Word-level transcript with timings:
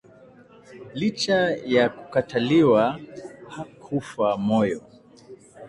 Licha 0.93 1.37
ya 1.65 1.89
kukataliwa, 1.89 2.99
hakufa 3.49 4.37
moyo 4.37 4.81